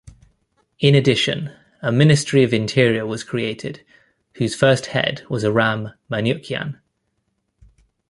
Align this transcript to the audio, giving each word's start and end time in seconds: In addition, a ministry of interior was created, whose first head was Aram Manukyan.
In 0.79 0.95
addition, 0.95 1.51
a 1.83 1.91
ministry 1.91 2.41
of 2.41 2.55
interior 2.55 3.05
was 3.05 3.23
created, 3.23 3.85
whose 4.37 4.55
first 4.55 4.87
head 4.87 5.21
was 5.29 5.45
Aram 5.45 5.89
Manukyan. 6.09 6.79